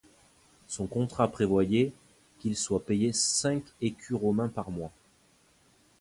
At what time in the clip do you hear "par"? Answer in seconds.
4.49-4.71